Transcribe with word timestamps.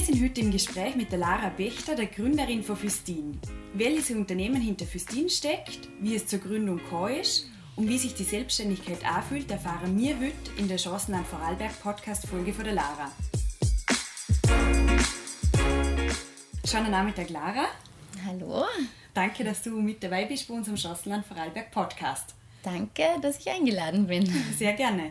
Wir 0.00 0.06
sind 0.06 0.24
heute 0.24 0.40
im 0.40 0.50
Gespräch 0.50 0.96
mit 0.96 1.12
der 1.12 1.18
Lara 1.18 1.50
Bechter, 1.50 1.94
der 1.94 2.06
Gründerin 2.06 2.62
von 2.62 2.74
Füstin. 2.74 3.38
Welches 3.74 4.10
Unternehmen 4.10 4.62
hinter 4.62 4.86
Füstin 4.86 5.28
steckt, 5.28 5.90
wie 6.00 6.14
es 6.14 6.26
zur 6.26 6.38
Gründung 6.38 6.78
gekommen 6.78 7.16
ist 7.16 7.50
und 7.76 7.86
wie 7.86 7.98
sich 7.98 8.14
die 8.14 8.24
Selbstständigkeit 8.24 9.04
anfühlt, 9.04 9.50
erfahren 9.50 9.98
wir 9.98 10.16
heute 10.16 10.32
in 10.56 10.68
der 10.68 10.78
Chancenland 10.78 11.26
Vorarlberg 11.26 11.78
Podcast 11.82 12.26
Folge 12.26 12.54
von 12.54 12.64
der 12.64 12.72
Lara. 12.72 13.12
Schönen 16.64 16.90
Nachmittag, 16.90 17.28
Lara. 17.28 17.66
Hallo. 18.24 18.64
Danke, 19.12 19.44
dass 19.44 19.62
du 19.62 19.82
mit 19.82 20.02
dabei 20.02 20.24
bist 20.24 20.48
bei 20.48 20.54
unserem 20.54 20.78
Chancenland 20.78 21.26
Vorarlberg 21.26 21.70
Podcast. 21.70 22.34
Danke, 22.62 23.04
dass 23.20 23.38
ich 23.38 23.50
eingeladen 23.50 24.06
bin. 24.06 24.24
Sehr 24.56 24.72
gerne. 24.72 25.10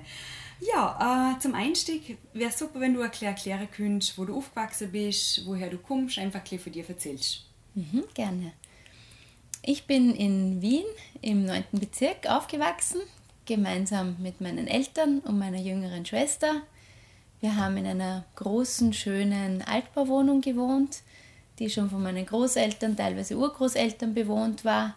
Ja, 0.62 1.36
äh, 1.36 1.40
zum 1.40 1.56
Einstieg 1.56 2.18
wäre 2.34 2.52
super, 2.52 2.80
wenn 2.80 2.94
du 2.94 3.00
erklär, 3.00 3.32
erklären 3.32 3.68
könntest, 3.72 4.18
wo 4.18 4.26
du 4.26 4.38
aufgewachsen 4.38 4.92
bist, 4.92 5.46
woher 5.46 5.70
du 5.70 5.78
kommst, 5.78 6.18
einfach 6.18 6.42
ein 6.52 6.60
von 6.60 6.72
dir 6.72 6.88
erzählst. 6.88 7.46
Mhm, 7.76 8.04
gerne. 8.14 8.52
Ich 9.62 9.86
bin 9.88 10.14
in 10.14 10.62
Wien 10.62 10.86
im 11.22 11.46
9. 11.46 11.64
Bezirk 11.74 12.28
aufgewachsen, 12.28 13.02
gemeinsam 13.46 14.18
mit 14.20 14.42
meinen 14.42 14.68
Eltern 14.68 15.20
und 15.20 15.40
meiner 15.40 15.60
jüngeren 15.60 16.06
Schwester. 16.06 16.62
Wir 17.40 17.56
haben 17.56 17.78
in 17.78 17.86
einer 17.86 18.26
großen, 18.36 18.92
schönen 18.92 19.62
Altbauwohnung 19.62 20.42
gewohnt, 20.42 21.04
die 21.58 21.70
schon 21.70 21.90
von 21.90 22.04
meinen 22.04 22.26
Großeltern, 22.26 22.98
teilweise 22.98 23.38
Urgroßeltern 23.38 24.14
bewohnt 24.14 24.66
war, 24.66 24.96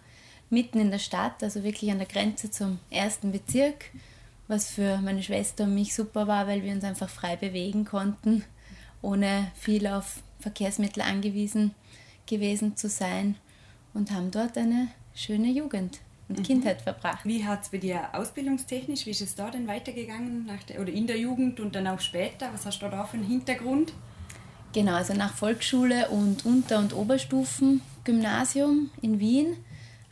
mitten 0.50 0.80
in 0.80 0.90
der 0.90 0.98
Stadt, 0.98 1.42
also 1.42 1.62
wirklich 1.62 1.90
an 1.90 1.98
der 1.98 2.08
Grenze 2.08 2.50
zum 2.50 2.78
ersten 2.90 3.30
Bezirk 3.30 3.86
was 4.52 4.70
für 4.70 4.98
meine 4.98 5.22
Schwester 5.22 5.64
und 5.64 5.74
mich 5.74 5.94
super 5.94 6.26
war, 6.26 6.46
weil 6.46 6.62
wir 6.62 6.72
uns 6.72 6.84
einfach 6.84 7.08
frei 7.08 7.36
bewegen 7.36 7.86
konnten, 7.86 8.44
ohne 9.00 9.50
viel 9.54 9.86
auf 9.86 10.22
Verkehrsmittel 10.40 11.02
angewiesen 11.02 11.74
gewesen 12.26 12.76
zu 12.76 12.90
sein 12.90 13.36
und 13.94 14.10
haben 14.10 14.30
dort 14.30 14.58
eine 14.58 14.88
schöne 15.14 15.48
Jugend 15.48 16.00
und 16.28 16.38
mhm. 16.38 16.42
Kindheit 16.42 16.82
verbracht. 16.82 17.24
Wie 17.24 17.46
hat 17.46 17.62
es 17.62 17.70
bei 17.70 17.78
dir 17.78 18.10
ausbildungstechnisch, 18.12 19.06
wie 19.06 19.10
ist 19.10 19.22
es 19.22 19.34
da 19.34 19.50
denn 19.50 19.66
weitergegangen 19.66 20.44
nach 20.44 20.62
der, 20.64 20.80
oder 20.82 20.92
in 20.92 21.06
der 21.06 21.18
Jugend 21.18 21.58
und 21.58 21.74
dann 21.74 21.86
auch 21.86 22.00
später? 22.00 22.50
Was 22.52 22.66
hast 22.66 22.82
du 22.82 22.88
da 22.88 23.04
für 23.04 23.16
einen 23.16 23.26
Hintergrund? 23.26 23.94
Genau, 24.74 24.94
also 24.94 25.14
nach 25.14 25.32
Volksschule 25.34 26.10
und 26.10 26.44
Unter- 26.44 26.78
und 26.78 26.94
Oberstufen-Gymnasium 26.94 28.90
in 29.00 29.18
Wien 29.18 29.56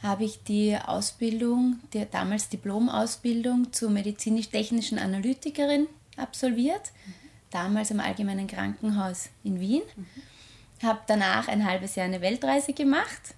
habe 0.03 0.25
ich 0.25 0.43
die 0.45 0.77
Ausbildung, 0.77 1.81
die 1.93 2.07
damals 2.11 2.49
Diplomausbildung 2.49 3.73
zur 3.73 3.91
medizinisch-technischen 3.91 4.99
Analytikerin 4.99 5.87
absolviert, 6.17 6.93
mhm. 7.07 7.15
damals 7.51 7.91
im 7.91 8.01
Allgemeinen 8.01 8.47
Krankenhaus 8.47 9.29
in 9.45 9.61
Wien. 9.61 9.83
Mhm. 9.97 10.07
Habe 10.83 11.01
danach 11.07 11.49
ein 11.49 11.67
halbes 11.67 11.97
Jahr 11.97 12.07
eine 12.07 12.23
Weltreise 12.23 12.73
gemacht 12.73 13.35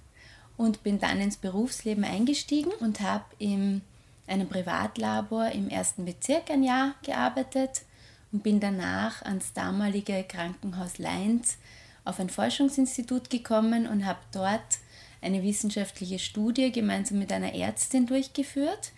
und 0.57 0.85
bin 0.85 1.01
dann 1.01 1.21
ins 1.21 1.37
Berufsleben 1.37 2.05
eingestiegen 2.05 2.71
und 2.79 3.01
habe 3.01 3.25
in 3.39 3.83
einem 4.29 4.49
Privatlabor 4.49 5.49
im 5.49 5.69
ersten 5.69 6.05
Bezirk 6.05 6.51
ein 6.51 6.63
Jahr 6.63 6.95
gearbeitet 7.03 7.83
und 8.31 8.45
bin 8.45 8.61
danach 8.61 9.23
ans 9.23 9.53
damalige 9.53 10.25
Krankenhaus 10.27 10.99
Leins 10.99 11.59
auf 12.05 12.21
ein 12.21 12.31
Forschungsinstitut 12.31 13.31
gekommen 13.31 13.89
und 13.89 14.07
habe 14.07 14.21
dort 14.33 14.79
eine 15.23 15.43
wissenschaftliche 15.43 16.19
Studie 16.19 16.73
gemeinsam 16.73 17.19
mit 17.19 17.33
einer 17.33 17.55
Ärztin 17.55 18.07
durchgeführt, 18.07 18.93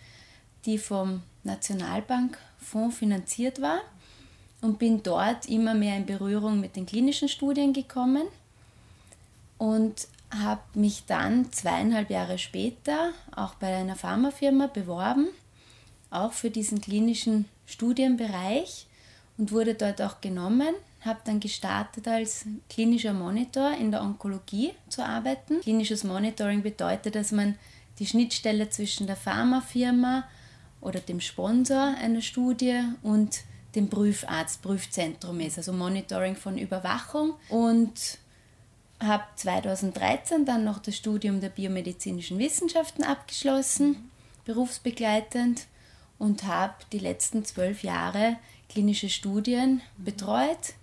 die 0.65 0.77
vom 0.77 1.21
Nationalbankfonds 1.43 2.97
finanziert 2.97 3.61
war 3.61 3.81
und 4.61 4.79
bin 4.79 5.03
dort 5.03 5.45
immer 5.47 5.75
mehr 5.75 5.95
in 5.95 6.05
Berührung 6.05 6.59
mit 6.59 6.75
den 6.75 6.85
klinischen 6.85 7.29
Studien 7.29 7.71
gekommen 7.71 8.27
und 9.57 10.07
habe 10.31 10.61
mich 10.73 11.05
dann 11.05 11.51
zweieinhalb 11.51 12.09
Jahre 12.09 12.39
später 12.39 13.11
auch 13.35 13.53
bei 13.55 13.75
einer 13.75 13.95
Pharmafirma 13.95 14.67
beworben, 14.67 15.27
auch 16.09 16.33
für 16.33 16.49
diesen 16.49 16.81
klinischen 16.81 17.45
Studienbereich 17.65 18.87
und 19.37 19.51
wurde 19.51 19.75
dort 19.75 20.01
auch 20.01 20.21
genommen 20.21 20.73
habe 21.05 21.19
dann 21.23 21.39
gestartet 21.39 22.07
als 22.07 22.45
klinischer 22.69 23.13
Monitor 23.13 23.71
in 23.71 23.91
der 23.91 24.01
Onkologie 24.01 24.73
zu 24.89 25.05
arbeiten. 25.05 25.61
Klinisches 25.61 26.03
Monitoring 26.03 26.63
bedeutet, 26.63 27.15
dass 27.15 27.31
man 27.31 27.55
die 27.99 28.05
Schnittstelle 28.05 28.69
zwischen 28.69 29.07
der 29.07 29.15
Pharmafirma 29.15 30.27
oder 30.81 30.99
dem 30.99 31.21
Sponsor 31.21 31.95
einer 31.99 32.21
Studie 32.21 32.81
und 33.03 33.41
dem 33.75 33.89
Prüfarzt, 33.89 34.61
Prüfzentrum 34.61 35.39
ist, 35.39 35.57
also 35.57 35.73
Monitoring 35.73 36.35
von 36.35 36.57
Überwachung. 36.57 37.33
Und 37.49 38.19
habe 38.99 39.23
2013 39.35 40.45
dann 40.45 40.63
noch 40.63 40.79
das 40.79 40.95
Studium 40.95 41.41
der 41.41 41.49
biomedizinischen 41.49 42.39
Wissenschaften 42.39 43.03
abgeschlossen, 43.03 44.09
berufsbegleitend, 44.45 45.67
und 46.17 46.45
habe 46.45 46.75
die 46.93 46.99
letzten 46.99 47.43
zwölf 47.43 47.83
Jahre 47.83 48.37
klinische 48.69 49.09
Studien 49.09 49.81
betreut 49.97 50.75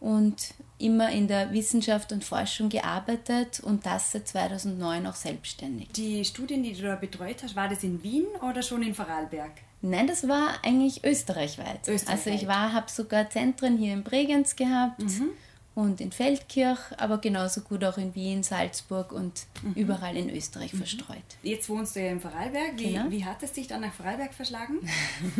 und 0.00 0.54
immer 0.78 1.10
in 1.10 1.28
der 1.28 1.52
Wissenschaft 1.52 2.10
und 2.10 2.24
Forschung 2.24 2.70
gearbeitet 2.70 3.60
und 3.60 3.84
das 3.84 4.12
seit 4.12 4.26
2009 4.26 5.06
auch 5.06 5.14
selbstständig. 5.14 5.88
Die 5.92 6.24
Studien, 6.24 6.62
die 6.62 6.72
du 6.72 6.82
da 6.82 6.96
betreut 6.96 7.42
hast, 7.42 7.54
war 7.54 7.68
das 7.68 7.84
in 7.84 8.02
Wien 8.02 8.24
oder 8.48 8.62
schon 8.62 8.82
in 8.82 8.94
Vorarlberg? 8.94 9.52
Nein, 9.82 10.06
das 10.06 10.26
war 10.26 10.54
eigentlich 10.62 11.04
österreichweit. 11.04 11.86
österreichweit. 11.86 12.08
Also 12.08 12.30
ich 12.30 12.48
habe 12.48 12.90
sogar 12.90 13.28
Zentren 13.30 13.78
hier 13.78 13.92
in 13.92 14.02
Bregenz 14.02 14.56
gehabt 14.56 15.00
mhm. 15.00 15.30
und 15.74 16.00
in 16.00 16.12
Feldkirch, 16.12 16.78
aber 16.98 17.18
genauso 17.18 17.62
gut 17.62 17.84
auch 17.84 17.96
in 17.96 18.14
Wien, 18.14 18.42
Salzburg 18.42 19.12
und 19.12 19.46
mhm. 19.62 19.72
überall 19.74 20.16
in 20.16 20.30
Österreich 20.30 20.72
mhm. 20.72 20.78
verstreut. 20.78 21.18
Jetzt 21.42 21.68
wohnst 21.68 21.96
du 21.96 22.00
ja 22.00 22.10
in 22.10 22.20
Vorarlberg. 22.20 22.78
Wie, 22.78 22.92
genau. 22.92 23.10
wie 23.10 23.24
hat 23.24 23.42
es 23.42 23.52
dich 23.52 23.68
dann 23.68 23.82
nach 23.82 23.92
Vorarlberg 23.92 24.34
verschlagen? 24.34 24.80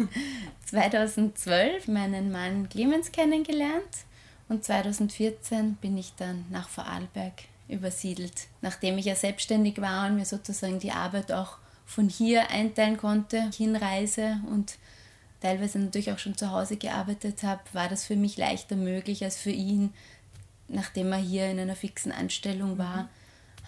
2012 0.66 1.88
meinen 1.88 2.30
Mann 2.30 2.68
Clemens 2.68 3.12
kennengelernt 3.12 4.04
und 4.50 4.64
2014 4.64 5.76
bin 5.76 5.96
ich 5.96 6.12
dann 6.16 6.44
nach 6.50 6.68
Vorarlberg 6.68 7.34
übersiedelt. 7.68 8.48
Nachdem 8.62 8.98
ich 8.98 9.06
ja 9.06 9.14
selbstständig 9.14 9.80
war 9.80 10.08
und 10.08 10.16
mir 10.16 10.24
sozusagen 10.24 10.80
die 10.80 10.90
Arbeit 10.90 11.30
auch 11.30 11.58
von 11.86 12.08
hier 12.08 12.50
einteilen 12.50 12.96
konnte, 12.96 13.48
Hinreise 13.56 14.40
und 14.50 14.74
teilweise 15.40 15.78
natürlich 15.78 16.10
auch 16.10 16.18
schon 16.18 16.36
zu 16.36 16.50
Hause 16.50 16.76
gearbeitet 16.76 17.44
habe, 17.44 17.60
war 17.72 17.88
das 17.88 18.04
für 18.04 18.16
mich 18.16 18.36
leichter 18.36 18.74
möglich 18.74 19.22
als 19.22 19.36
für 19.36 19.52
ihn. 19.52 19.94
Nachdem 20.66 21.12
er 21.12 21.18
hier 21.18 21.48
in 21.48 21.60
einer 21.60 21.76
fixen 21.76 22.10
Anstellung 22.10 22.76
war, 22.76 23.04
mhm. 23.04 23.08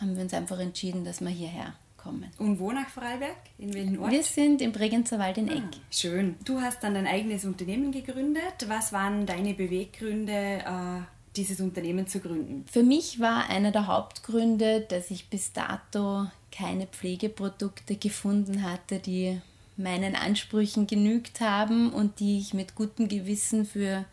haben 0.00 0.16
wir 0.16 0.22
uns 0.25 0.34
einfach 0.34 0.59
entschieden, 0.59 1.04
dass 1.04 1.21
wir 1.21 1.31
hierher 1.31 1.75
kommen. 2.03 2.31
Und 2.39 2.59
wo 2.59 2.73
nach 2.73 2.89
Vorarlberg? 2.89 3.37
In 3.59 3.75
welchem 3.75 4.03
Ort? 4.03 4.13
Wir 4.13 4.23
sind 4.23 4.61
im 4.61 4.73
Bregenzer 4.73 5.19
Wald 5.19 5.39
in 5.39 5.49
Eck. 5.49 5.63
Ah, 5.63 5.79
schön. 5.91 6.37
Du 6.45 6.61
hast 6.61 6.83
dann 6.83 6.95
dein 6.95 7.07
eigenes 7.07 7.45
Unternehmen 7.45 7.93
gegründet. 7.93 8.67
Was 8.67 8.93
waren 8.93 9.27
deine 9.27 9.55
Beweggründe, 9.55 10.33
äh, 10.33 11.01
dieses 11.37 11.61
Unternehmen 11.61 12.07
zu 12.07 12.21
gründen? 12.21 12.65
Für 12.71 12.83
mich 12.83 13.21
war 13.21 13.49
einer 13.49 13.71
der 13.71 13.87
Hauptgründe, 13.87 14.83
dass 14.83 15.11
ich 15.11 15.29
bis 15.29 15.53
dato 15.53 16.27
keine 16.51 16.87
Pflegeprodukte 16.87 17.97
gefunden 17.97 18.63
hatte, 18.63 18.99
die 18.99 19.41
meinen 19.77 20.15
Ansprüchen 20.17 20.87
genügt 20.87 21.41
haben 21.41 21.93
und 21.93 22.21
die 22.21 22.39
ich 22.39 22.53
mit 22.53 22.75
gutem 22.75 23.09
Gewissen 23.09 23.65
für 23.65 24.05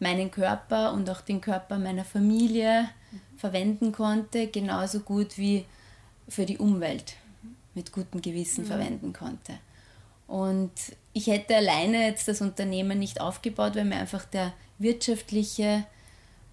meinen 0.00 0.30
Körper 0.30 0.92
und 0.92 1.08
auch 1.08 1.20
den 1.20 1.40
Körper 1.40 1.78
meiner 1.78 2.04
Familie 2.04 2.88
verwenden 3.36 3.92
konnte, 3.92 4.48
genauso 4.48 5.00
gut 5.00 5.38
wie 5.38 5.64
für 6.28 6.44
die 6.44 6.58
Umwelt 6.58 7.14
mit 7.76 7.92
gutem 7.92 8.20
Gewissen 8.20 8.64
mhm. 8.64 8.68
verwenden 8.68 9.12
konnte. 9.12 9.58
Und 10.26 10.72
ich 11.12 11.28
hätte 11.28 11.54
alleine 11.54 12.06
jetzt 12.06 12.26
das 12.26 12.40
Unternehmen 12.40 12.98
nicht 12.98 13.20
aufgebaut, 13.20 13.76
weil 13.76 13.84
mir 13.84 13.96
einfach 13.96 14.24
der 14.24 14.52
wirtschaftliche 14.78 15.86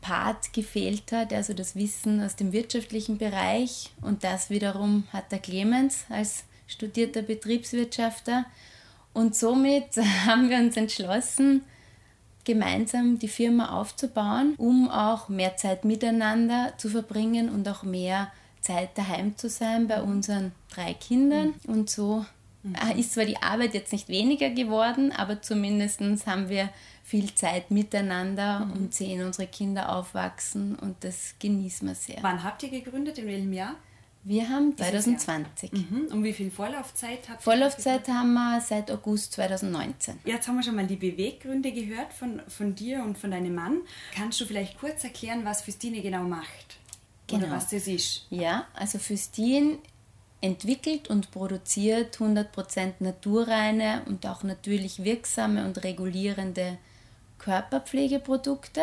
Part 0.01 0.53
gefehlt 0.53 1.11
hat, 1.11 1.33
also 1.33 1.53
das 1.53 1.75
Wissen 1.75 2.21
aus 2.21 2.35
dem 2.35 2.51
wirtschaftlichen 2.51 3.17
Bereich. 3.17 3.91
Und 4.01 4.23
das 4.23 4.49
wiederum 4.49 5.07
hat 5.11 5.31
der 5.31 5.39
Clemens 5.39 6.05
als 6.09 6.43
studierter 6.67 7.23
Betriebswirtschafter. 7.23 8.45
Und 9.13 9.35
somit 9.35 9.95
haben 10.25 10.49
wir 10.49 10.57
uns 10.57 10.77
entschlossen, 10.77 11.63
gemeinsam 12.43 13.19
die 13.19 13.29
Firma 13.29 13.79
aufzubauen, 13.79 14.55
um 14.57 14.89
auch 14.89 15.29
mehr 15.29 15.55
Zeit 15.55 15.85
miteinander 15.85 16.73
zu 16.77 16.89
verbringen 16.89 17.49
und 17.49 17.67
auch 17.69 17.83
mehr 17.83 18.31
Zeit 18.59 18.97
daheim 18.97 19.37
zu 19.37 19.49
sein 19.49 19.87
bei 19.87 20.01
unseren 20.01 20.51
drei 20.75 20.93
Kindern. 20.93 21.53
Mhm. 21.65 21.73
Und 21.73 21.89
so 21.89 22.25
mhm. 22.63 22.75
Äh, 22.75 22.99
ist 22.99 23.13
zwar 23.13 23.25
die 23.25 23.37
Arbeit 23.37 23.73
jetzt 23.73 23.91
nicht 23.91 24.09
weniger 24.09 24.49
geworden, 24.49 25.11
aber 25.11 25.41
zumindest 25.41 26.01
haben 26.25 26.49
wir 26.49 26.69
viel 27.03 27.33
Zeit 27.35 27.71
miteinander 27.71 28.65
mhm. 28.65 28.71
und 28.73 28.93
sehen 28.93 29.25
unsere 29.25 29.47
Kinder 29.47 29.95
aufwachsen 29.95 30.75
und 30.75 31.03
das 31.03 31.35
genießen 31.39 31.87
wir 31.87 31.95
sehr. 31.95 32.19
Wann 32.21 32.43
habt 32.43 32.63
ihr 32.63 32.69
gegründet? 32.69 33.17
In 33.17 33.27
welchem 33.27 33.53
Jahr? 33.53 33.75
Wir 34.25 34.47
haben 34.47 34.75
2020. 34.77 35.73
Mhm. 35.73 36.07
Und 36.11 36.23
wie 36.23 36.31
viel 36.31 36.49
Vorlaufzeit 36.49 37.27
habt 37.27 37.41
ihr? 37.41 37.43
Vorlaufzeit 37.43 38.07
haben 38.07 38.33
wir 38.33 38.61
seit 38.61 38.89
August 38.89 39.33
2019. 39.33 40.19
Jetzt 40.23 40.47
haben 40.47 40.55
wir 40.55 40.63
schon 40.63 40.75
mal 40.75 40.87
die 40.87 40.95
Beweggründe 40.95 41.73
gehört 41.73 42.13
von, 42.13 42.41
von 42.47 42.73
dir 42.73 43.03
und 43.03 43.17
von 43.17 43.31
deinem 43.31 43.53
Mann. 43.53 43.81
Kannst 44.15 44.39
du 44.39 44.45
vielleicht 44.45 44.79
kurz 44.79 45.03
erklären, 45.03 45.43
was 45.43 45.61
Füstine 45.61 46.01
genau 46.01 46.23
macht? 46.23 46.77
Genau. 47.27 47.47
Oder 47.47 47.55
was 47.55 47.69
das 47.69 47.87
ist? 47.87 48.25
Ja, 48.29 48.67
also 48.73 48.97
Füstin 48.97 49.79
entwickelt 50.43 51.09
und 51.09 51.31
produziert 51.31 52.17
100% 52.17 52.95
naturreine 52.99 54.01
und 54.07 54.27
auch 54.27 54.43
natürlich 54.43 55.03
wirksame 55.03 55.65
und 55.65 55.83
regulierende 55.85 56.77
Körperpflegeprodukte. 57.39 58.81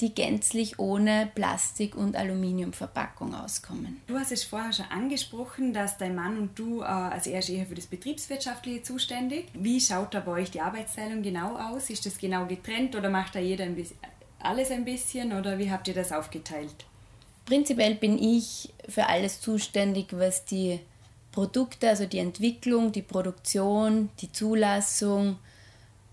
Die 0.00 0.14
gänzlich 0.14 0.80
ohne 0.80 1.30
Plastik- 1.32 1.94
und 1.94 2.16
Aluminiumverpackung 2.16 3.34
auskommen. 3.36 4.00
Du 4.08 4.18
hast 4.18 4.32
es 4.32 4.42
vorher 4.42 4.72
schon 4.72 4.86
angesprochen, 4.86 5.72
dass 5.72 5.96
dein 5.96 6.16
Mann 6.16 6.38
und 6.38 6.58
du, 6.58 6.80
äh, 6.80 6.86
also 6.86 7.30
er 7.30 7.38
ist 7.38 7.50
eher 7.50 7.66
für 7.66 7.76
das 7.76 7.86
Betriebswirtschaftliche 7.86 8.82
zuständig. 8.82 9.46
Wie 9.54 9.80
schaut 9.80 10.12
da 10.14 10.20
bei 10.20 10.32
euch 10.32 10.50
die 10.50 10.60
Arbeitsteilung 10.60 11.22
genau 11.22 11.56
aus? 11.56 11.88
Ist 11.88 12.04
das 12.04 12.18
genau 12.18 12.46
getrennt 12.46 12.96
oder 12.96 13.10
macht 13.10 13.36
da 13.36 13.38
jeder 13.38 13.64
ein 13.64 13.76
bisschen, 13.76 13.98
alles 14.40 14.72
ein 14.72 14.84
bisschen 14.84 15.34
oder 15.34 15.58
wie 15.58 15.70
habt 15.70 15.86
ihr 15.86 15.94
das 15.94 16.10
aufgeteilt? 16.10 16.86
Prinzipiell 17.44 17.96
bin 17.96 18.22
ich 18.22 18.72
für 18.88 19.06
alles 19.06 19.40
zuständig, 19.40 20.08
was 20.12 20.44
die 20.44 20.80
Produkte, 21.32 21.88
also 21.88 22.06
die 22.06 22.18
Entwicklung, 22.18 22.92
die 22.92 23.02
Produktion, 23.02 24.10
die 24.20 24.30
Zulassung 24.30 25.38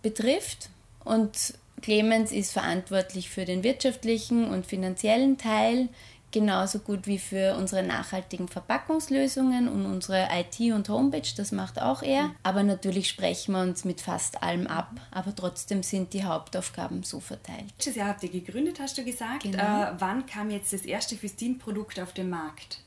betrifft. 0.02 0.70
Und 1.04 1.54
Clemens 1.82 2.32
ist 2.32 2.52
verantwortlich 2.52 3.30
für 3.30 3.46
den 3.46 3.64
wirtschaftlichen 3.64 4.50
und 4.50 4.66
finanziellen 4.66 5.38
Teil, 5.38 5.90
genauso 6.32 6.80
gut 6.80 7.08
wie 7.08 7.20
für 7.20 7.56
unsere 7.56 7.84
nachhaltigen 7.84 8.48
Verpackungslösungen 8.48 9.68
und 9.68 9.86
unsere 9.86 10.28
IT 10.32 10.60
und 10.74 10.90
Homepage, 10.90 11.30
das 11.36 11.52
macht 11.52 11.82
auch 11.82 12.02
er. 12.02 12.32
Aber 12.44 12.64
natürlich 12.64 13.10
sprechen 13.10 13.54
wir 13.54 13.62
uns 13.62 13.86
mit 13.86 14.02
fast 14.02 14.44
allem 14.44 14.68
ab, 14.68 14.92
aber 15.12 15.36
trotzdem 15.36 15.84
sind 15.84 16.14
die 16.14 16.24
Hauptaufgaben 16.24 17.04
so 17.04 17.20
verteilt. 17.20 17.66
Letztes 17.78 17.96
Jahr 17.96 18.10
habt 18.10 18.24
ihr 18.24 18.30
gegründet, 18.30 18.80
hast 18.80 18.98
du 18.98 19.04
gesagt. 19.04 19.44
Genau. 19.44 19.60
Äh, 19.60 19.94
wann 19.98 20.26
kam 20.26 20.50
jetzt 20.52 20.74
das 20.74 20.82
erste 20.82 21.16
Fistin-Produkt 21.16 22.00
auf 22.00 22.14
den 22.14 22.30
Markt? 22.30 22.80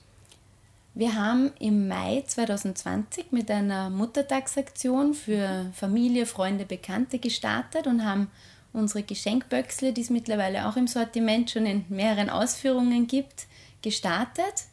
Wir 0.95 1.15
haben 1.15 1.53
im 1.59 1.89
Mai 1.89 2.23
2020 2.27 3.33
mit 3.33 3.51
einer 3.51 3.89
Muttertagsaktion 3.89 5.15
für 5.15 5.71
Familie, 5.73 6.27
Freunde, 6.27 6.67
Bekannte 6.67 7.19
gestartet 7.19 7.87
und 7.87 8.05
haben 8.05 8.31
unsere 8.73 9.03
Geschenkböxle, 9.03 9.93
die 9.93 10.01
es 10.01 10.11
mittlerweile 10.11 10.69
auch 10.69 10.77
im 10.77 10.87
Sortiment 10.87 11.51
schon 11.51 11.67
in 11.67 11.85
mehreren 11.89 12.31
Ausführungen 12.31 13.07
gibt, 13.07 13.47
gestartet 13.83 14.67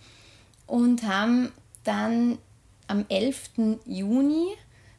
und 0.67 1.03
haben 1.03 1.51
dann 1.83 2.37
am 2.87 3.05
11. 3.09 3.51
Juni 3.85 4.47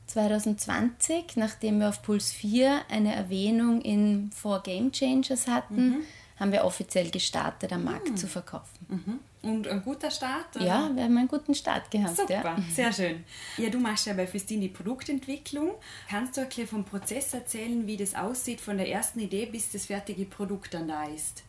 2020, 0.06 1.37
nachdem 1.37 1.81
wir 1.81 1.88
auf 1.88 2.02
Puls 2.02 2.32
4 2.32 2.82
eine 2.88 3.14
Erwähnung 3.14 3.81
in 3.81 4.31
Four 4.32 4.62
Game 4.62 4.91
Changers 4.93 5.47
hatten, 5.47 5.88
mhm. 5.88 6.02
Haben 6.41 6.53
wir 6.53 6.65
offiziell 6.65 7.11
gestartet, 7.11 7.73
am 7.73 7.85
Markt 7.85 8.11
mhm. 8.11 8.17
zu 8.17 8.27
verkaufen. 8.27 8.87
Mhm. 8.89 9.21
Und 9.43 9.69
ein 9.69 9.83
guter 9.83 10.11
Start? 10.11 10.57
Oder? 10.57 10.65
Ja, 10.65 10.91
wir 10.95 11.05
haben 11.05 11.17
einen 11.17 11.29
guten 11.29 11.55
Start 11.55 11.91
gehabt. 11.91 12.17
Super, 12.17 12.33
ja. 12.33 12.57
sehr 12.75 12.93
schön. 12.93 13.25
Ja, 13.59 13.69
du 13.69 13.79
machst 13.79 14.07
ja 14.07 14.15
bei 14.15 14.27
Festin 14.27 14.61
die 14.61 14.69
Produktentwicklung. 14.69 15.73
Kannst 16.09 16.37
du 16.37 16.41
ein 16.41 16.67
vom 16.67 16.85
Prozess 16.85 17.35
erzählen, 17.35 17.87
wie 17.87 17.97
das 17.97 18.15
aussieht, 18.15 18.61
von 18.61 18.79
der 18.79 18.89
ersten 18.89 19.21
Idee 19.21 19.47
bis 19.47 19.71
das 19.71 19.87
fertige 19.87 20.25
Produkt 20.25 20.75
dann 20.75 20.89
da 20.89 21.05
ist? 21.05 21.43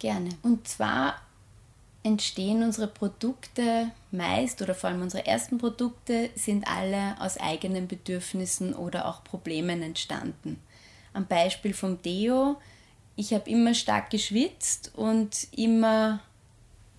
Gerne. 0.00 0.30
Und 0.42 0.68
zwar 0.68 1.20
entstehen 2.02 2.62
unsere 2.62 2.86
Produkte 2.88 3.90
meist 4.10 4.62
oder 4.62 4.74
vor 4.74 4.90
allem 4.90 5.02
unsere 5.02 5.26
ersten 5.26 5.58
Produkte 5.58 6.30
sind 6.34 6.66
alle 6.66 7.20
aus 7.20 7.38
eigenen 7.38 7.88
Bedürfnissen 7.88 8.74
oder 8.74 9.06
auch 9.06 9.24
Problemen 9.24 9.82
entstanden. 9.82 10.60
Am 11.12 11.26
Beispiel 11.26 11.74
vom 11.74 12.00
Deo, 12.02 12.56
ich 13.18 13.34
habe 13.34 13.50
immer 13.50 13.74
stark 13.74 14.10
geschwitzt 14.10 14.92
und 14.94 15.48
immer 15.56 16.20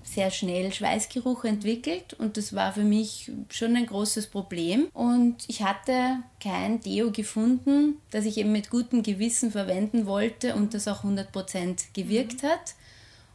sehr 0.04 0.32
schnell 0.32 0.74
Schweißgeruch 0.74 1.46
entwickelt 1.46 2.14
und 2.14 2.36
das 2.36 2.54
war 2.54 2.74
für 2.74 2.84
mich 2.84 3.32
schon 3.50 3.76
ein 3.78 3.86
großes 3.86 4.28
Problem. 4.28 4.88
Und 4.94 5.38
ich 5.48 5.64
hatte 5.64 6.18
kein 6.42 6.82
Deo 6.82 7.12
gefunden, 7.12 8.00
das 8.12 8.26
ich 8.26 8.38
eben 8.38 8.52
mit 8.52 8.70
gutem 8.70 9.02
Gewissen 9.02 9.52
verwenden 9.52 10.08
wollte 10.08 10.56
und 10.56 10.74
das 10.74 10.90
auch 10.90 11.06
100% 11.06 11.94
gewirkt 11.94 12.44
mhm. 12.44 12.48
hat. 12.48 12.76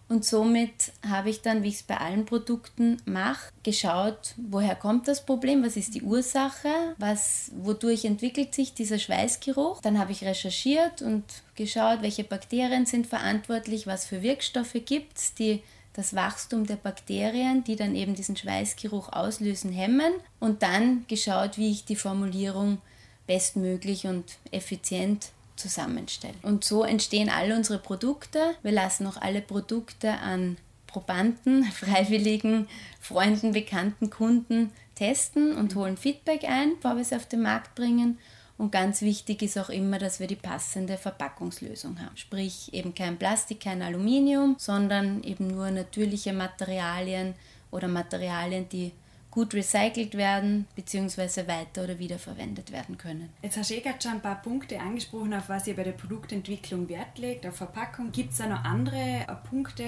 Und 0.09 0.25
somit 0.25 0.93
habe 1.07 1.31
ich 1.31 1.41
dann, 1.41 1.63
wie 1.63 1.69
ich 1.69 1.77
es 1.77 1.83
bei 1.83 1.97
allen 1.97 2.27
Produkten 2.27 2.99
mache, 3.07 3.51
geschaut, 3.63 4.35
woher 4.37 4.75
kommt 4.75 5.09
das 5.09 5.25
Problem, 5.25 5.65
was 5.65 5.77
ist 5.77 5.95
die 5.95 6.03
Ursache, 6.03 6.69
was, 6.99 7.51
wodurch 7.57 8.05
entwickelt 8.05 8.55
sich 8.55 8.75
dieser 8.75 8.99
Schweißgeruch. 8.99 9.81
Dann 9.81 9.99
habe 9.99 10.13
ich 10.13 10.25
recherchiert 10.25 11.01
und 11.01 11.25
geschaut, 11.55 12.03
welche 12.03 12.25
Bakterien 12.25 12.85
sind 12.85 13.07
verantwortlich, 13.07 13.87
was 13.87 14.05
für 14.05 14.23
Wirkstoffe 14.23 14.77
gibt 14.85 15.17
es, 15.17 15.35
die 15.35 15.63
das 15.95 16.15
Wachstum 16.15 16.67
der 16.67 16.77
Bakterien, 16.77 17.65
die 17.65 17.77
dann 17.77 17.95
eben 17.95 18.15
diesen 18.15 18.37
Schweißgeruch 18.37 19.13
auslösen, 19.13 19.73
hemmen 19.73 20.13
und 20.41 20.63
dann 20.63 21.07
geschaut, 21.09 21.57
wie 21.57 21.71
ich 21.71 21.85
die 21.85 21.97
Formulierung 21.97 22.79
bestmöglich 23.27 24.07
und 24.07 24.25
effizient 24.51 25.31
zusammenstelle. 25.57 26.35
Und 26.43 26.65
so 26.65 26.85
entstehen 26.85 27.31
alle 27.31 27.57
unsere 27.57 27.79
Produkte. 27.79 28.55
Wir 28.63 28.73
lassen 28.73 29.07
auch 29.07 29.17
alle 29.17 29.41
Produkte 29.41 30.13
an 30.13 30.57
Probanden, 30.87 31.65
Freiwilligen, 31.73 32.69
Freunden, 33.01 33.53
Bekannten, 33.53 34.11
Kunden 34.11 34.73
testen 34.95 35.57
und 35.57 35.75
holen 35.75 35.97
Feedback 35.97 36.45
ein, 36.45 36.77
bevor 36.77 36.97
wir 36.97 37.05
sie 37.05 37.17
auf 37.17 37.27
den 37.27 37.43
Markt 37.43 37.75
bringen. 37.75 38.19
Und 38.57 38.71
ganz 38.71 39.03
wichtig 39.03 39.43
ist 39.43 39.59
auch 39.59 39.69
immer, 39.69 39.99
dass 39.99 40.21
wir 40.21 40.29
die 40.29 40.37
passende 40.37 40.97
Verpackungslösung 40.97 42.01
haben. 42.01 42.17
Sprich 42.17 42.73
eben 42.73 42.95
kein 42.95 43.19
Plastik, 43.19 43.61
kein 43.61 43.83
Aluminium, 43.83 44.55
sondern 44.59 45.25
eben 45.25 45.49
nur 45.49 45.71
natürliche 45.73 46.33
Materialien 46.33 47.35
oder 47.73 47.89
Materialien, 47.89 48.69
die 48.69 48.93
gut 49.35 49.53
recycelt 49.53 50.17
werden 50.17 50.67
bzw. 50.77 51.47
weiter 51.49 51.85
oder 51.85 51.99
wiederverwendet 51.99 52.71
werden 52.73 52.97
können. 52.97 53.31
Jetzt 53.43 53.57
hast 53.57 53.71
du 53.71 53.75
eh 53.75 53.81
gerade 53.81 54.01
schon 54.01 54.13
ein 54.13 54.23
paar 54.23 54.41
Punkte 54.41 54.81
angesprochen, 54.81 55.35
auf 55.35 55.49
was 55.49 55.67
ihr 55.67 55.75
bei 55.75 55.83
der 55.83 55.93
Produktentwicklung 55.93 56.89
Wert 56.89 57.19
legt, 57.19 57.47
auf 57.47 57.57
Verpackung. 57.57 58.13
Gibt 58.13 58.33
es 58.33 58.39
da 58.39 58.47
noch 58.47 58.65
andere 58.65 58.97
äh, 58.97 59.35
Punkte, 59.49 59.85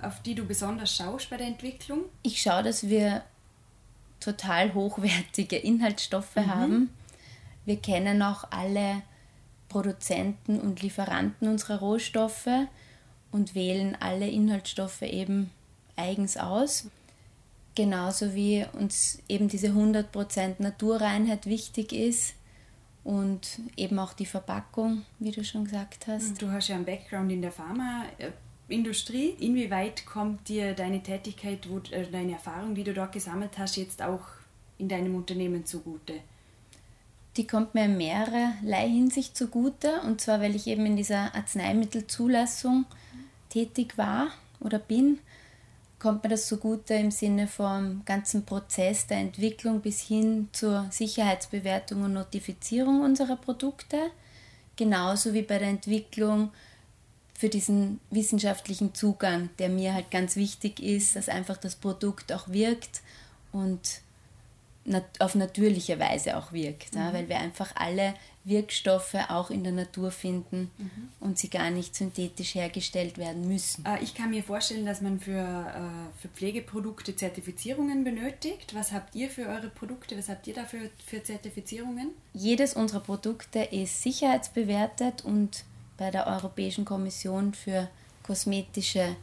auf 0.00 0.22
die 0.22 0.34
du 0.34 0.44
besonders 0.44 0.96
schaust 0.96 1.28
bei 1.28 1.36
der 1.36 1.46
Entwicklung? 1.46 2.06
Ich 2.22 2.40
schaue, 2.40 2.62
dass 2.62 2.88
wir 2.88 3.22
total 4.18 4.74
hochwertige 4.74 5.56
Inhaltsstoffe 5.56 6.36
mhm. 6.36 6.46
haben 6.46 6.90
wir 7.64 7.76
kennen 7.76 8.22
auch 8.22 8.44
alle 8.50 9.02
Produzenten 9.68 10.58
und 10.58 10.82
Lieferanten 10.82 11.48
unserer 11.48 11.78
Rohstoffe 11.78 12.48
und 13.30 13.54
wählen 13.54 13.96
alle 14.00 14.28
Inhaltsstoffe 14.28 15.02
eben 15.02 15.50
eigens 15.96 16.36
aus. 16.36 16.88
Genauso 17.74 18.34
wie 18.34 18.66
uns 18.72 19.22
eben 19.28 19.48
diese 19.48 19.68
100% 19.68 20.56
Naturreinheit 20.58 21.46
wichtig 21.46 21.92
ist 21.92 22.34
und 23.04 23.60
eben 23.76 23.98
auch 23.98 24.12
die 24.12 24.26
Verpackung, 24.26 25.04
wie 25.18 25.30
du 25.30 25.44
schon 25.44 25.64
gesagt 25.64 26.06
hast. 26.06 26.40
Du 26.42 26.50
hast 26.50 26.68
ja 26.68 26.76
einen 26.76 26.84
Background 26.84 27.30
in 27.30 27.42
der 27.42 27.52
Pharmaindustrie. 27.52 29.30
Inwieweit 29.38 30.04
kommt 30.04 30.48
dir 30.48 30.74
deine 30.74 31.02
Tätigkeit, 31.02 31.66
äh, 31.92 32.06
deine 32.10 32.32
Erfahrung, 32.32 32.74
die 32.74 32.84
du 32.84 32.92
dort 32.92 33.12
gesammelt 33.12 33.56
hast, 33.58 33.76
jetzt 33.76 34.02
auch 34.02 34.24
in 34.78 34.88
deinem 34.88 35.14
Unternehmen 35.14 35.64
zugute? 35.64 36.14
die 37.36 37.46
kommt 37.46 37.74
mir 37.74 37.84
in 37.84 37.96
mehrerlei 37.96 38.88
Hinsicht 38.88 39.36
zugute. 39.36 40.00
Und 40.02 40.20
zwar, 40.20 40.40
weil 40.40 40.56
ich 40.56 40.66
eben 40.66 40.86
in 40.86 40.96
dieser 40.96 41.34
Arzneimittelzulassung 41.34 42.86
tätig 43.48 43.96
war 43.96 44.28
oder 44.60 44.78
bin, 44.78 45.18
kommt 46.00 46.24
mir 46.24 46.30
das 46.30 46.48
zugute 46.48 46.94
im 46.94 47.10
Sinne 47.10 47.46
vom 47.46 48.02
ganzen 48.04 48.44
Prozess 48.44 49.06
der 49.06 49.18
Entwicklung 49.18 49.80
bis 49.80 50.00
hin 50.00 50.48
zur 50.52 50.86
Sicherheitsbewertung 50.90 52.02
und 52.02 52.14
Notifizierung 52.14 53.02
unserer 53.02 53.36
Produkte. 53.36 54.10
Genauso 54.76 55.34
wie 55.34 55.42
bei 55.42 55.58
der 55.58 55.68
Entwicklung 55.68 56.50
für 57.34 57.50
diesen 57.50 58.00
wissenschaftlichen 58.10 58.94
Zugang, 58.94 59.50
der 59.58 59.68
mir 59.68 59.94
halt 59.94 60.10
ganz 60.10 60.36
wichtig 60.36 60.80
ist, 60.80 61.16
dass 61.16 61.28
einfach 61.28 61.58
das 61.58 61.76
Produkt 61.76 62.32
auch 62.32 62.48
wirkt 62.48 63.02
und 63.52 64.00
auf 65.18 65.34
natürliche 65.34 65.98
Weise 65.98 66.36
auch 66.36 66.52
wirkt, 66.52 66.94
mhm. 66.94 67.00
ja, 67.00 67.12
weil 67.12 67.28
wir 67.28 67.38
einfach 67.38 67.74
alle 67.76 68.14
Wirkstoffe 68.44 69.16
auch 69.28 69.50
in 69.50 69.64
der 69.64 69.72
Natur 69.72 70.10
finden 70.10 70.70
mhm. 70.78 71.08
und 71.20 71.38
sie 71.38 71.50
gar 71.50 71.70
nicht 71.70 71.94
synthetisch 71.94 72.54
hergestellt 72.54 73.18
werden 73.18 73.46
müssen. 73.46 73.84
Äh, 73.84 74.02
ich 74.02 74.14
kann 74.14 74.30
mir 74.30 74.42
vorstellen, 74.42 74.86
dass 74.86 75.02
man 75.02 75.20
für, 75.20 75.32
äh, 75.32 76.20
für 76.20 76.28
Pflegeprodukte 76.28 77.14
Zertifizierungen 77.14 78.02
benötigt. 78.02 78.74
Was 78.74 78.92
habt 78.92 79.14
ihr 79.14 79.28
für 79.28 79.46
eure 79.46 79.68
Produkte? 79.68 80.16
Was 80.16 80.28
habt 80.28 80.46
ihr 80.46 80.54
dafür 80.54 80.80
für 81.04 81.22
Zertifizierungen? 81.22 82.10
Jedes 82.32 82.74
unserer 82.74 83.00
Produkte 83.00 83.60
ist 83.60 84.02
sicherheitsbewertet 84.02 85.22
und 85.24 85.64
bei 85.98 86.10
der 86.10 86.26
Europäischen 86.26 86.86
Kommission 86.86 87.52
für 87.52 87.88
kosmetische 88.22 89.16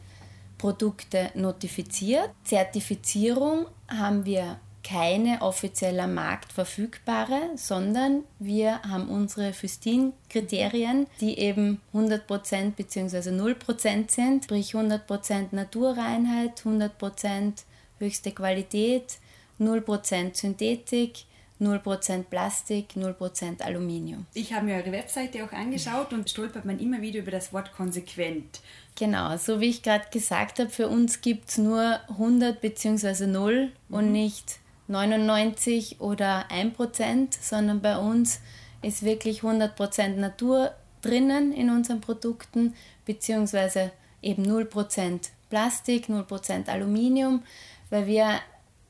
Produkte 0.58 1.30
notifiziert. 1.34 2.30
Zertifizierung 2.44 3.66
haben 3.88 4.24
wir 4.24 4.60
keine 4.84 5.42
offiziell 5.42 5.98
am 6.00 6.14
Markt 6.14 6.52
verfügbare, 6.52 7.50
sondern 7.56 8.24
wir 8.38 8.82
haben 8.82 9.08
unsere 9.08 9.52
Füstin-Kriterien, 9.52 11.06
die 11.20 11.38
eben 11.38 11.80
100% 11.92 12.72
bzw. 12.72 13.30
0% 13.30 14.10
sind, 14.10 14.44
sprich 14.44 14.74
100% 14.74 15.48
Naturreinheit, 15.52 16.62
100% 16.64 17.52
höchste 17.98 18.32
Qualität, 18.32 19.18
0% 19.60 20.34
Synthetik, 20.34 21.24
0% 21.60 22.22
Plastik, 22.24 22.90
0% 22.96 23.62
Aluminium. 23.62 24.26
Ich 24.34 24.52
habe 24.52 24.66
mir 24.66 24.76
eure 24.76 24.92
Webseite 24.92 25.44
auch 25.44 25.52
angeschaut 25.52 26.12
und 26.12 26.30
stolpert 26.30 26.64
man 26.64 26.78
immer 26.78 27.02
wieder 27.02 27.18
über 27.18 27.32
das 27.32 27.52
Wort 27.52 27.72
konsequent. 27.72 28.60
Genau, 28.94 29.36
so 29.36 29.60
wie 29.60 29.68
ich 29.70 29.82
gerade 29.82 30.06
gesagt 30.12 30.60
habe, 30.60 30.70
für 30.70 30.88
uns 30.88 31.20
gibt 31.20 31.50
es 31.50 31.58
nur 31.58 32.00
100 32.10 32.60
bzw. 32.60 33.26
0 33.26 33.72
mhm. 33.88 33.94
und 33.94 34.12
nicht 34.12 34.60
99 34.88 36.00
oder 36.00 36.46
1%, 36.50 37.36
sondern 37.40 37.80
bei 37.80 37.96
uns 37.96 38.40
ist 38.82 39.02
wirklich 39.02 39.40
100% 39.40 40.16
Natur 40.16 40.72
drinnen 41.02 41.52
in 41.52 41.70
unseren 41.70 42.00
Produkten, 42.00 42.74
beziehungsweise 43.04 43.92
eben 44.22 44.44
0% 44.44 45.20
Plastik, 45.50 46.08
0% 46.08 46.68
Aluminium, 46.68 47.42
weil 47.90 48.06
wir 48.06 48.40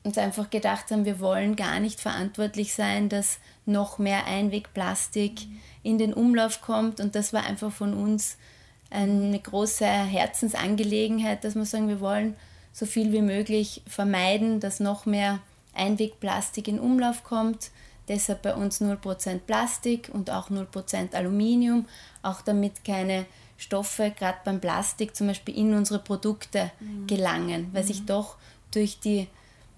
uns 0.03 0.17
einfach 0.17 0.49
gedacht 0.49 0.91
haben, 0.91 1.05
wir 1.05 1.19
wollen 1.19 1.55
gar 1.55 1.79
nicht 1.79 1.99
verantwortlich 1.99 2.73
sein, 2.73 3.09
dass 3.09 3.39
noch 3.65 3.99
mehr 3.99 4.25
Einwegplastik 4.25 5.41
in 5.83 5.97
den 5.97 6.13
Umlauf 6.13 6.61
kommt. 6.61 6.99
Und 6.99 7.15
das 7.15 7.33
war 7.33 7.45
einfach 7.45 7.71
von 7.71 7.93
uns 7.93 8.37
eine 8.89 9.39
große 9.39 9.85
Herzensangelegenheit, 9.85 11.43
dass 11.43 11.55
wir 11.55 11.65
sagen, 11.65 11.89
wir 11.89 11.99
wollen 11.99 12.35
so 12.73 12.85
viel 12.85 13.11
wie 13.11 13.21
möglich 13.21 13.83
vermeiden, 13.87 14.59
dass 14.59 14.79
noch 14.79 15.05
mehr 15.05 15.39
Einwegplastik 15.73 16.67
in 16.67 16.79
Umlauf 16.79 17.23
kommt. 17.23 17.71
Deshalb 18.07 18.41
bei 18.41 18.55
uns 18.55 18.81
0% 18.81 19.39
Plastik 19.39 20.09
und 20.11 20.31
auch 20.31 20.49
0% 20.49 21.13
Aluminium, 21.13 21.85
auch 22.23 22.41
damit 22.41 22.83
keine 22.83 23.25
Stoffe, 23.57 24.11
gerade 24.17 24.39
beim 24.45 24.59
Plastik 24.59 25.15
zum 25.15 25.27
Beispiel, 25.27 25.55
in 25.55 25.73
unsere 25.75 25.99
Produkte 25.99 26.71
mhm. 26.79 27.05
gelangen, 27.07 27.69
weil 27.71 27.83
mhm. 27.83 27.87
sich 27.87 28.05
doch 28.05 28.37
durch, 28.71 28.99
die, 28.99 29.27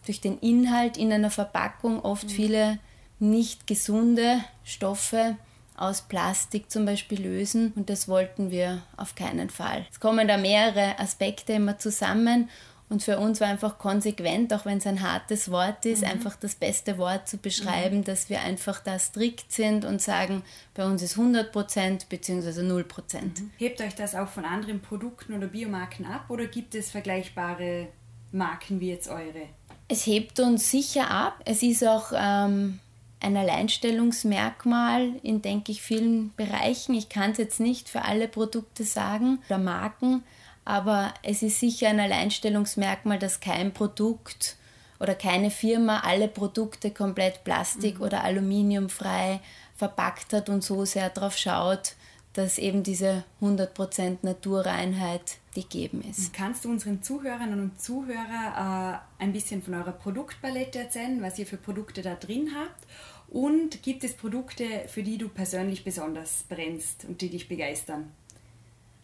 durch 0.05 0.21
den 0.21 0.37
Inhalt 0.39 0.97
in 0.97 1.11
einer 1.11 1.31
Verpackung 1.31 1.99
oft 2.01 2.25
mhm. 2.25 2.29
viele 2.29 2.79
nicht 3.19 3.67
gesunde 3.67 4.43
Stoffe 4.63 5.35
aus 5.75 6.03
Plastik 6.03 6.69
zum 6.69 6.85
Beispiel 6.85 7.21
lösen 7.21 7.73
und 7.75 7.89
das 7.89 8.07
wollten 8.07 8.51
wir 8.51 8.83
auf 8.97 9.15
keinen 9.15 9.49
Fall. 9.49 9.85
Es 9.91 9.99
kommen 9.99 10.27
da 10.27 10.37
mehrere 10.37 10.99
Aspekte 10.99 11.53
immer 11.53 11.79
zusammen 11.79 12.49
und 12.91 13.01
für 13.01 13.19
uns 13.19 13.39
war 13.39 13.47
einfach 13.47 13.77
konsequent, 13.77 14.53
auch 14.53 14.65
wenn 14.65 14.79
es 14.79 14.85
ein 14.85 15.01
hartes 15.01 15.49
Wort 15.49 15.85
ist, 15.85 16.01
mhm. 16.01 16.09
einfach 16.09 16.35
das 16.35 16.55
beste 16.55 16.97
Wort 16.97 17.25
zu 17.25 17.37
beschreiben, 17.37 17.99
mhm. 17.99 18.03
dass 18.03 18.29
wir 18.29 18.41
einfach 18.41 18.81
da 18.81 18.99
strikt 18.99 19.51
sind 19.53 19.85
und 19.85 20.01
sagen, 20.01 20.43
bei 20.73 20.85
uns 20.85 21.01
ist 21.01 21.17
100 21.17 21.53
Prozent 21.53 22.09
bzw. 22.09 22.63
0 22.63 22.83
Prozent. 22.83 23.39
Mhm. 23.39 23.51
Hebt 23.57 23.79
euch 23.79 23.95
das 23.95 24.13
auch 24.13 24.27
von 24.27 24.43
anderen 24.43 24.81
Produkten 24.81 25.33
oder 25.33 25.47
Biomarken 25.47 26.05
ab 26.05 26.25
oder 26.27 26.47
gibt 26.47 26.75
es 26.75 26.91
vergleichbare 26.91 27.87
Marken 28.33 28.81
wie 28.81 28.89
jetzt 28.89 29.07
eure? 29.07 29.47
Es 29.87 30.05
hebt 30.05 30.41
uns 30.41 30.69
sicher 30.69 31.09
ab. 31.09 31.41
Es 31.45 31.63
ist 31.63 31.87
auch 31.87 32.11
ähm, 32.13 32.79
ein 33.21 33.37
Alleinstellungsmerkmal 33.37 35.13
in, 35.23 35.41
denke 35.41 35.71
ich, 35.71 35.81
vielen 35.81 36.33
Bereichen. 36.35 36.93
Ich 36.93 37.07
kann 37.07 37.31
es 37.31 37.37
jetzt 37.37 37.61
nicht 37.61 37.87
für 37.87 38.03
alle 38.03 38.27
Produkte 38.27 38.83
sagen 38.83 39.39
oder 39.47 39.59
Marken, 39.59 40.23
aber 40.65 41.13
es 41.23 41.41
ist 41.41 41.59
sicher 41.59 41.89
ein 41.89 41.99
Alleinstellungsmerkmal, 41.99 43.19
dass 43.19 43.39
kein 43.39 43.73
Produkt 43.73 44.57
oder 44.99 45.15
keine 45.15 45.49
Firma 45.49 46.01
alle 46.01 46.27
Produkte 46.27 46.91
komplett 46.91 47.43
plastik- 47.43 47.97
mhm. 47.97 48.05
oder 48.05 48.23
aluminiumfrei 48.23 49.39
verpackt 49.75 50.33
hat 50.33 50.49
und 50.49 50.63
so 50.63 50.85
sehr 50.85 51.09
darauf 51.09 51.35
schaut, 51.37 51.95
dass 52.33 52.57
eben 52.57 52.83
diese 52.83 53.23
100% 53.41 54.19
Naturreinheit 54.21 55.37
gegeben 55.53 56.01
ist. 56.09 56.33
Kannst 56.33 56.63
du 56.63 56.69
unseren 56.69 57.01
Zuhörern 57.01 57.59
und 57.59 57.81
Zuhörern 57.81 58.93
äh, 58.93 59.23
ein 59.23 59.33
bisschen 59.33 59.61
von 59.61 59.73
eurer 59.73 59.91
Produktpalette 59.91 60.79
erzählen, 60.79 61.21
was 61.21 61.37
ihr 61.39 61.45
für 61.45 61.57
Produkte 61.57 62.01
da 62.01 62.15
drin 62.15 62.51
habt? 62.55 62.85
Und 63.27 63.81
gibt 63.81 64.03
es 64.03 64.13
Produkte, 64.13 64.65
für 64.87 65.03
die 65.03 65.17
du 65.17 65.29
persönlich 65.29 65.83
besonders 65.83 66.43
brennst 66.47 67.05
und 67.05 67.21
die 67.21 67.29
dich 67.29 67.47
begeistern? 67.47 68.11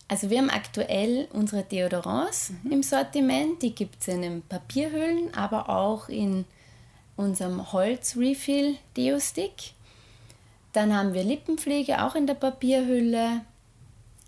Also 0.07 0.29
wir 0.29 0.37
haben 0.37 0.49
aktuell 0.49 1.27
unsere 1.33 1.63
Deodorants 1.63 2.51
mhm. 2.63 2.71
im 2.71 2.83
Sortiment. 2.83 3.61
Die 3.61 3.75
gibt 3.75 4.01
es 4.01 4.07
in 4.07 4.21
den 4.21 4.41
Papierhüllen, 4.41 5.33
aber 5.33 5.69
auch 5.69 6.07
in 6.07 6.45
unserem 7.17 7.73
Holz-Refill-Deo-Stick. 7.73 9.73
Dann 10.71 10.95
haben 10.95 11.13
wir 11.13 11.23
Lippenpflege 11.23 12.03
auch 12.03 12.15
in 12.15 12.27
der 12.27 12.35
Papierhülle, 12.35 13.41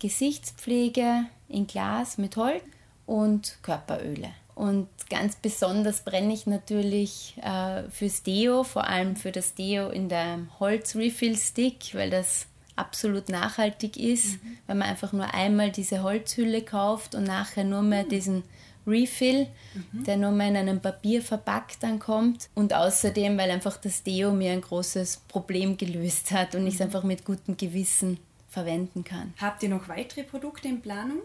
Gesichtspflege 0.00 1.24
in 1.48 1.66
Glas 1.66 2.18
mit 2.18 2.36
Holz 2.36 2.62
und 3.06 3.58
Körperöle. 3.62 4.30
Und 4.54 4.88
ganz 5.08 5.36
besonders 5.36 6.02
brenne 6.02 6.34
ich 6.34 6.46
natürlich 6.46 7.36
äh, 7.42 7.84
fürs 7.90 8.22
Deo, 8.22 8.62
vor 8.62 8.86
allem 8.86 9.16
für 9.16 9.32
das 9.32 9.54
Deo 9.54 9.88
in 9.88 10.08
der 10.08 10.40
Holz-Refill-Stick, 10.58 11.94
weil 11.94 12.10
das 12.10 12.46
absolut 12.80 13.28
nachhaltig 13.28 13.96
ist, 13.96 14.42
mhm. 14.42 14.58
wenn 14.66 14.78
man 14.78 14.88
einfach 14.88 15.12
nur 15.12 15.32
einmal 15.32 15.70
diese 15.70 16.02
Holzhülle 16.02 16.62
kauft 16.62 17.14
und 17.14 17.24
nachher 17.24 17.64
nur 17.64 17.82
mehr 17.82 18.04
mhm. 18.04 18.08
diesen 18.08 18.42
Refill, 18.86 19.46
mhm. 19.74 20.04
der 20.04 20.16
nur 20.16 20.32
mehr 20.32 20.48
in 20.48 20.56
einem 20.56 20.80
Papier 20.80 21.22
verpackt 21.22 21.82
dann 21.82 21.98
kommt. 21.98 22.48
Und 22.54 22.74
außerdem, 22.74 23.36
weil 23.38 23.50
einfach 23.50 23.76
das 23.76 24.02
Deo 24.02 24.32
mir 24.32 24.52
ein 24.52 24.62
großes 24.62 25.22
Problem 25.28 25.76
gelöst 25.76 26.32
hat 26.32 26.54
und 26.54 26.66
ich 26.66 26.74
es 26.74 26.80
mhm. 26.80 26.86
einfach 26.86 27.04
mit 27.04 27.24
gutem 27.24 27.56
Gewissen 27.56 28.18
verwenden 28.48 29.04
kann. 29.04 29.34
Habt 29.40 29.62
ihr 29.62 29.68
noch 29.68 29.88
weitere 29.88 30.24
Produkte 30.24 30.68
in 30.68 30.80
Planung? 30.80 31.18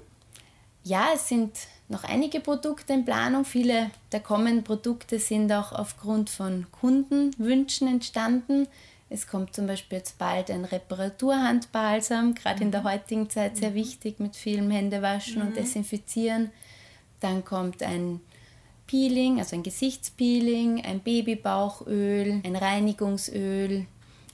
Ja, 0.83 1.07
es 1.15 1.27
sind 1.27 1.51
noch 1.87 2.03
einige 2.03 2.39
Produkte 2.39 2.93
in 2.93 3.05
Planung. 3.05 3.43
Viele 3.43 3.89
der 4.11 4.19
kommenden 4.19 4.63
Produkte 4.63 5.17
sind 5.17 5.51
auch 5.51 5.71
aufgrund 5.71 6.29
von 6.29 6.67
Kundenwünschen 6.71 7.87
entstanden. 7.87 8.67
Es 9.09 9.27
kommt 9.27 9.55
zum 9.55 9.67
Beispiel 9.67 9.99
jetzt 9.99 10.17
bald 10.17 10.49
ein 10.49 10.65
Reparaturhandbalsam, 10.65 12.33
gerade 12.33 12.57
mhm. 12.57 12.61
in 12.63 12.71
der 12.71 12.81
mhm. 12.81 12.85
heutigen 12.85 13.29
Zeit 13.29 13.57
sehr 13.57 13.71
mhm. 13.71 13.75
wichtig 13.75 14.19
mit 14.19 14.35
vielem 14.35 14.71
Händewaschen 14.71 15.41
mhm. 15.41 15.47
und 15.47 15.57
Desinfizieren. 15.57 16.51
Dann 17.19 17.45
kommt 17.45 17.83
ein 17.83 18.19
Peeling, 18.87 19.39
also 19.39 19.55
ein 19.55 19.63
Gesichtspeeling, 19.63 20.83
ein 20.83 20.99
Babybauchöl, 20.99 22.41
ein 22.43 22.55
Reinigungsöl 22.55 23.85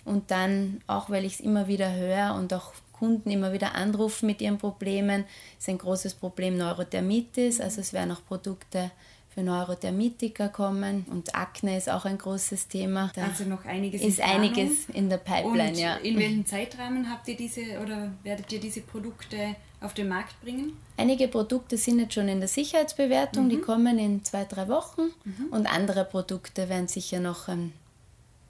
und 0.04 0.32
dann, 0.32 0.82
auch 0.88 1.10
weil 1.10 1.26
ich 1.26 1.36
es 1.36 1.40
immer 1.40 1.68
wieder 1.68 1.94
höre 1.94 2.36
und 2.36 2.54
auch 2.54 2.74
Kunden 2.92 3.32
immer 3.32 3.54
wieder 3.54 3.76
anrufen 3.76 4.28
mit 4.28 4.42
ihren 4.42 4.58
Problemen, 4.58 5.26
ist 5.58 5.70
ein 5.70 5.78
großes 5.78 6.16
Problem 6.16 6.58
Neurodermitis, 6.58 7.60
also 7.60 7.82
es 7.82 7.94
werden 7.94 8.12
auch 8.12 8.24
Produkte 8.26 8.92
für 9.34 9.44
Neurothermitiker 9.44 10.50
kommen 10.50 11.06
und 11.10 11.34
Akne 11.36 11.78
ist 11.78 11.90
auch 11.90 12.04
ein 12.04 12.18
großes 12.18 12.68
Thema. 12.68 13.12
Da 13.16 13.24
also 13.24 13.46
noch 13.46 13.64
einiges 13.66 14.02
ist 14.02 14.20
einiges 14.20 14.90
in 14.90 15.10
der 15.10 15.18
Pipeline, 15.18 15.70
und 15.70 15.78
ja. 15.78 15.96
In 15.96 16.20
welchem 16.20 16.46
Zeitrahmen 16.46 17.10
habt 17.10 17.28
ihr 17.30 17.38
diese 17.38 17.80
oder 17.82 18.12
werdet 18.24 18.52
ihr 18.52 18.60
diese 18.60 18.82
Produkte 18.82 19.56
auf 19.80 19.94
den 19.94 20.10
Markt 20.10 20.40
bringen? 20.42 20.74
Einige 20.98 21.30
Produkte 21.30 21.78
sind 21.78 22.00
jetzt 22.00 22.14
schon 22.14 22.28
in 22.28 22.40
der 22.40 22.50
Sicherheitsbewertung, 22.50 23.46
mhm. 23.46 23.50
die 23.50 23.62
kommen 23.62 23.98
in 24.00 24.24
zwei, 24.26 24.44
drei 24.44 24.68
Wochen 24.68 25.12
mhm. 25.24 25.48
und 25.52 25.66
andere 25.66 26.04
Produkte 26.04 26.68
werden 26.68 26.90
sicher 26.90 27.22
noch 27.22 27.48
ein 27.48 27.72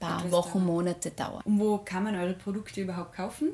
paar 0.00 0.18
Etwas 0.18 0.32
Wochen, 0.32 0.58
dauern. 0.58 0.66
Monate 0.66 1.10
dauern. 1.12 1.42
Und 1.44 1.60
wo 1.60 1.78
kann 1.78 2.02
man 2.02 2.16
eure 2.16 2.34
Produkte 2.34 2.80
überhaupt 2.80 3.14
kaufen? 3.14 3.50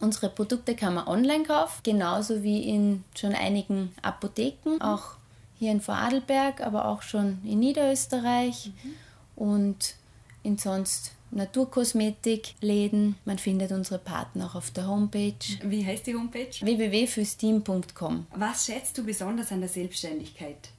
Unsere 0.00 0.28
Produkte 0.28 0.76
kann 0.76 0.94
man 0.94 1.08
online 1.08 1.42
kaufen, 1.42 1.80
genauso 1.82 2.44
wie 2.44 2.68
in 2.68 3.02
schon 3.16 3.34
einigen 3.34 3.92
Apotheken, 4.00 4.80
auch 4.80 5.17
hier 5.58 5.72
in 5.72 5.80
Vorarlberg, 5.80 6.60
aber 6.60 6.86
auch 6.86 7.02
schon 7.02 7.38
in 7.44 7.58
Niederösterreich 7.58 8.72
mhm. 8.82 8.94
und 9.36 9.94
in 10.42 10.58
sonst 10.58 11.12
Naturkosmetikläden. 11.30 13.16
Man 13.24 13.38
findet 13.38 13.72
unsere 13.72 13.98
Partner 13.98 14.46
auch 14.46 14.54
auf 14.54 14.70
der 14.70 14.86
Homepage. 14.86 15.34
Wie 15.62 15.84
heißt 15.84 16.06
die 16.06 16.14
Homepage? 16.14 16.50
www.füsteam.com. 16.60 18.26
Was 18.34 18.66
schätzt 18.66 18.96
du 18.96 19.04
besonders 19.04 19.52
an 19.52 19.60
der 19.60 19.68
Selbstständigkeit? 19.68 20.70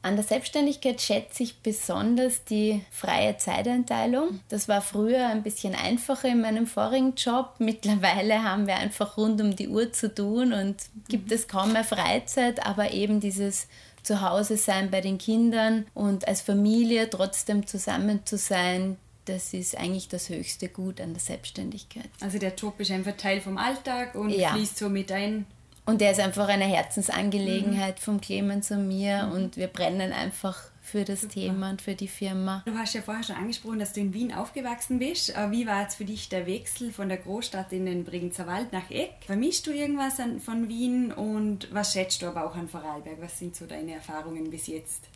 An 0.00 0.14
der 0.14 0.24
Selbstständigkeit 0.24 1.00
schätze 1.00 1.42
ich 1.42 1.58
besonders 1.58 2.44
die 2.44 2.82
freie 2.90 3.36
Zeiteinteilung. 3.36 4.40
Das 4.48 4.68
war 4.68 4.80
früher 4.80 5.26
ein 5.26 5.42
bisschen 5.42 5.74
einfacher 5.74 6.28
in 6.28 6.40
meinem 6.40 6.66
vorigen 6.66 7.14
Job. 7.14 7.54
Mittlerweile 7.58 8.42
haben 8.44 8.66
wir 8.66 8.76
einfach 8.76 9.16
rund 9.16 9.40
um 9.40 9.56
die 9.56 9.68
Uhr 9.68 9.92
zu 9.92 10.14
tun 10.14 10.52
und 10.52 10.76
gibt 11.08 11.32
es 11.32 11.48
kaum 11.48 11.72
mehr 11.72 11.84
Freizeit, 11.84 12.64
aber 12.64 12.92
eben 12.92 13.20
dieses 13.20 13.66
Zuhause 14.02 14.56
sein 14.56 14.90
bei 14.90 15.00
den 15.00 15.18
Kindern 15.18 15.86
und 15.94 16.28
als 16.28 16.40
Familie 16.40 17.10
trotzdem 17.10 17.66
zusammen 17.66 18.24
zu 18.24 18.38
sein, 18.38 18.96
das 19.24 19.52
ist 19.52 19.76
eigentlich 19.76 20.08
das 20.08 20.30
höchste 20.30 20.68
Gut 20.68 21.00
an 21.00 21.12
der 21.12 21.20
Selbstständigkeit. 21.20 22.08
Also 22.20 22.38
der 22.38 22.54
Job 22.54 22.80
ist 22.80 22.90
einfach 22.90 23.16
Teil 23.16 23.40
vom 23.40 23.58
Alltag 23.58 24.14
und 24.14 24.30
ja. 24.30 24.54
fließt 24.54 24.78
so 24.78 24.88
mit 24.88 25.12
ein 25.12 25.44
Und 25.88 26.02
der 26.02 26.10
ist 26.10 26.20
einfach 26.20 26.48
eine 26.48 26.66
Herzensangelegenheit 26.66 27.96
mhm. 27.96 28.02
vom 28.02 28.20
Clemens 28.20 28.70
und 28.70 28.88
mir 28.88 29.22
Mhm. 29.24 29.32
und 29.32 29.56
wir 29.56 29.68
brennen 29.68 30.12
einfach 30.12 30.64
für 30.82 31.04
das 31.04 31.28
Thema 31.28 31.70
und 31.70 31.80
für 31.80 31.94
die 31.94 32.08
Firma. 32.08 32.62
Du 32.66 32.74
hast 32.76 32.92
ja 32.92 33.00
vorher 33.00 33.22
schon 33.24 33.36
angesprochen, 33.36 33.78
dass 33.78 33.94
du 33.94 34.00
in 34.00 34.12
Wien 34.12 34.34
aufgewachsen 34.34 34.98
bist. 34.98 35.34
Äh, 35.34 35.50
Wie 35.50 35.66
war 35.66 35.80
jetzt 35.80 35.94
für 35.94 36.04
dich 36.04 36.28
der 36.28 36.46
Wechsel 36.46 36.92
von 36.92 37.08
der 37.08 37.16
Großstadt 37.16 37.72
in 37.72 37.86
den 37.86 38.04
Bregenzer 38.04 38.46
Wald 38.46 38.70
nach 38.70 38.90
Eck? 38.90 39.12
Vermisst 39.24 39.66
du 39.66 39.70
irgendwas 39.70 40.20
an, 40.20 40.40
von 40.40 40.68
Wien 40.68 41.10
und 41.10 41.72
was 41.72 41.94
schätzt 41.94 42.20
du 42.20 42.26
aber 42.26 42.44
auch 42.44 42.54
an 42.54 42.68
Vorarlberg? 42.68 43.16
Was 43.22 43.38
sind 43.38 43.56
so 43.56 43.64
deine 43.64 43.94
Erfahrungen 43.94 44.50
bis 44.50 44.66
jetzt? 44.66 45.08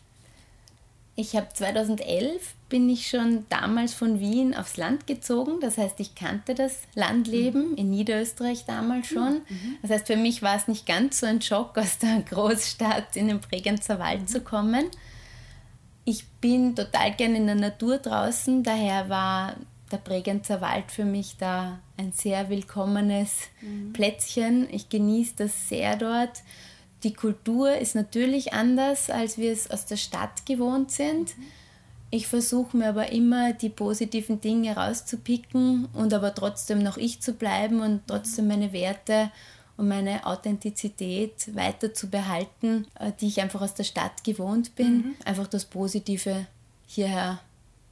Ich 1.15 1.37
habe 1.37 1.49
2011 1.53 2.55
bin 2.71 2.89
ich 2.89 3.11
schon 3.11 3.45
damals 3.51 3.93
von 3.93 4.19
Wien 4.19 4.55
aufs 4.55 4.79
Land 4.79 5.07
gezogen. 5.07 5.61
Das 5.61 5.77
heißt, 5.77 6.01
ich 6.01 6.15
kannte 6.15 6.55
das 6.55 6.79
Landleben 6.95 7.77
in 7.77 7.91
Niederösterreich 7.91 8.65
damals 8.65 9.09
schon. 9.09 9.43
Das 9.83 9.91
heißt, 9.91 10.07
für 10.07 10.17
mich 10.17 10.41
war 10.41 10.57
es 10.57 10.69
nicht 10.69 10.87
ganz 10.87 11.21
so 11.21 11.27
ein 11.27 11.43
Schock, 11.43 11.77
aus 11.79 11.99
der 11.99 12.23
Großstadt 12.23 13.17
in 13.17 13.29
den 13.29 13.41
Bregenzer 13.41 13.99
Wald 13.99 14.31
zu 14.31 14.41
kommen. 14.41 14.87
Ich 16.05 16.27
bin 16.41 16.75
total 16.75 17.13
gerne 17.13 17.37
in 17.37 17.47
der 17.47 17.57
Natur 17.57 17.99
draußen, 17.99 18.63
daher 18.63 19.09
war 19.09 19.57
der 19.93 19.99
Bregenzer 19.99 20.63
Wald 20.63 20.91
für 20.91 21.05
mich 21.05 21.37
da 21.37 21.79
ein 21.99 22.13
sehr 22.13 22.49
willkommenes 22.49 23.37
Plätzchen. 23.93 24.67
Ich 24.73 24.89
genieße 24.89 25.35
das 25.37 25.69
sehr 25.69 25.97
dort. 25.97 26.43
Die 27.05 27.15
Kultur 27.15 27.77
ist 27.77 27.95
natürlich 27.95 28.53
anders, 28.53 29.11
als 29.11 29.37
wir 29.37 29.53
es 29.53 29.71
aus 29.71 29.87
der 29.87 29.97
Stadt 29.97 30.47
gewohnt 30.47 30.91
sind. 30.91 31.35
Ich 32.11 32.27
versuche 32.27 32.77
mir 32.77 32.91
aber 32.91 33.11
immer 33.11 33.55
die 33.55 33.71
positiven 33.71 34.41
Dinge 34.41 34.77
rauszupicken 34.77 35.89
und 35.95 36.13
aber 36.13 36.35
trotzdem 36.35 36.83
noch 36.83 36.99
ich 36.99 37.21
zu 37.21 37.33
bleiben 37.33 37.81
und 37.81 38.03
trotzdem 38.07 38.49
meine 38.49 38.73
Werte 38.73 39.31
und 39.79 39.89
meine 39.89 40.27
Authentizität 40.27 41.57
weiter 41.57 41.95
zu 41.95 42.11
behalten, 42.11 42.87
äh, 43.01 43.13
die 43.21 43.29
ich 43.29 43.41
einfach 43.41 43.63
aus 43.63 43.75
der 43.75 43.85
Stadt 43.85 44.23
gewohnt 44.25 44.77
bin. 44.77 45.17
Einfach 45.25 45.47
das 45.47 45.65
Positive 45.65 46.47
hierher 46.87 47.41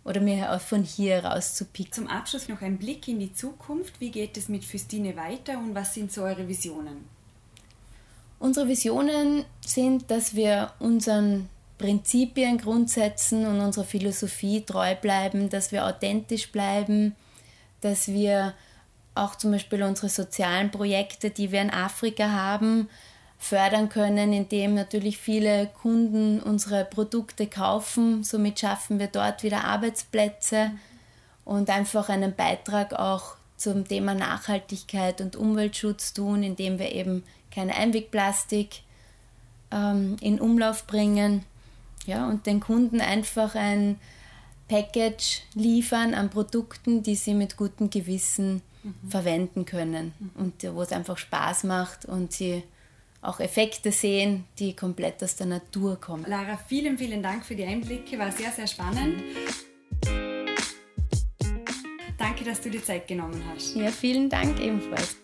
oder 0.05 0.21
mir 0.21 0.53
auch 0.53 0.61
von 0.61 0.83
hier 0.85 1.25
rauszupicken. 1.25 1.93
Zum 1.93 2.07
Abschluss 2.07 2.49
noch 2.49 2.61
ein 2.61 2.79
Blick 2.79 3.09
in 3.09 3.19
die 3.19 3.33
Zukunft. 3.33 4.01
Wie 4.01 4.11
geht 4.11 4.37
es 4.37 4.49
mit 4.49 4.65
Füstine 4.65 5.17
weiter 5.17 5.59
und 5.59 5.75
was 5.75 5.95
sind 5.95 6.13
so 6.13 6.23
eure 6.23 6.47
Visionen? 6.47 7.20
Unsere 8.41 8.69
Visionen 8.69 9.45
sind, 9.65 10.11
dass 10.11 10.35
wir 10.35 10.73
unseren 10.79 11.51
Prinzipien, 11.77 12.57
Grundsätzen 12.57 13.47
und 13.47 13.61
unserer 13.61 13.85
Philosophie 13.85 14.63
treu 14.63 14.95
bleiben, 14.95 15.51
dass 15.51 15.73
wir 15.73 15.87
authentisch 15.87 16.51
bleiben, 16.51 17.15
dass 17.83 18.09
wir 18.09 18.55
auch 19.15 19.37
zum 19.37 19.53
Beispiel 19.53 19.83
unsere 19.83 20.09
sozialen 20.09 20.71
Projekte, 20.71 21.29
die 21.29 21.53
wir 21.53 21.61
in 21.61 21.71
Afrika 21.71 22.31
haben, 22.31 22.89
fördern 23.39 23.91
können, 23.91 24.33
indem 24.33 24.75
natürlich 24.75 25.19
viele 25.19 25.67
Kunden 25.83 26.41
unsere 26.41 26.87
Produkte 26.87 27.47
kaufen. 27.47 28.25
Somit 28.25 28.59
schaffen 28.59 28.99
wir 28.99 29.09
dort 29.09 29.43
wieder 29.43 29.65
Arbeitsplätze 29.65 30.71
und 31.45 31.69
einfach 31.69 32.09
einen 32.09 32.35
Beitrag 32.35 32.95
auch 32.95 33.37
zum 33.59 33.87
Thema 33.87 34.15
Nachhaltigkeit 34.15 35.21
und 35.21 35.37
Umweltschutz 35.37 36.15
tun, 36.15 36.43
indem 36.43 36.79
wir 36.79 36.93
eben 36.93 37.23
kein 37.51 37.71
Einwegplastik 37.71 38.83
ähm, 39.71 40.17
in 40.21 40.41
Umlauf 40.41 40.87
bringen 40.87 41.45
ja, 42.07 42.29
und 42.29 42.47
den 42.47 42.61
Kunden 42.61 43.01
einfach 43.01 43.55
ein 43.55 43.99
Package 44.69 45.43
liefern 45.55 46.15
an 46.15 46.31
Produkten, 46.31 47.03
die 47.03 47.17
sie 47.17 47.35
mit 47.35 47.57
gutem 47.57 47.91
Gewissen 47.91 48.63
verwenden 49.09 49.67
können 49.67 50.13
und 50.37 50.55
wo 50.75 50.83
es 50.83 50.93
einfach 50.93 51.19
Spaß 51.19 51.65
macht 51.65 52.07
und 52.07 52.33
sie 52.33 52.63
auch 53.21 53.41
Effekte 53.41 53.93
sehen, 53.93 54.45
die 54.59 54.75
komplett 54.75 55.23
aus 55.23 55.37
der 55.37 55.47
Natur 55.47 56.01
kommen. 56.01 56.25
Lara, 56.27 56.57
vielen, 56.57 56.97
vielen 56.97 57.23
Dank 57.23 57.45
für 57.45 57.55
die 57.55 57.65
Einblicke, 57.65 58.19
war 58.19 58.33
sehr, 58.33 58.51
sehr 58.51 58.67
spannend. 58.67 59.23
Danke, 62.17 62.45
dass 62.45 62.61
du 62.61 62.71
dir 62.71 62.83
Zeit 62.83 63.07
genommen 63.07 63.43
hast. 63.53 63.77
Ja, 63.77 63.91
vielen 63.91 64.31
Dank 64.31 64.59
ebenfalls. 64.61 65.17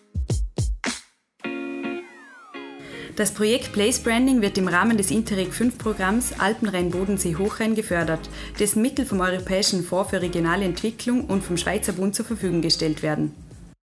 Das 3.17 3.31
Projekt 3.31 3.73
Place 3.73 3.97
Branding 3.97 4.43
wird 4.43 4.59
im 4.59 4.67
Rahmen 4.67 4.95
des 4.95 5.09
Interreg 5.09 5.51
5 5.51 5.79
Programms 5.79 6.33
Alpenrhein-Bodensee-Hochrhein 6.37 7.73
gefördert, 7.73 8.29
dessen 8.59 8.83
Mittel 8.83 9.07
vom 9.07 9.21
Europäischen 9.21 9.83
Fonds 9.83 10.11
für 10.11 10.21
regionale 10.21 10.65
Entwicklung 10.65 11.25
und 11.25 11.43
vom 11.43 11.57
Schweizer 11.57 11.93
Bund 11.93 12.13
zur 12.13 12.25
Verfügung 12.25 12.61
gestellt 12.61 13.01
werden. 13.01 13.33